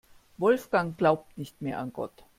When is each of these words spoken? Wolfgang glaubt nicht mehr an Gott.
Wolfgang 0.39 0.97
glaubt 0.97 1.37
nicht 1.37 1.61
mehr 1.61 1.77
an 1.77 1.93
Gott. 1.93 2.25